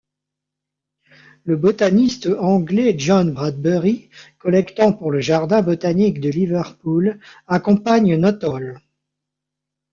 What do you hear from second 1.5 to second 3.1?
botaniste anglais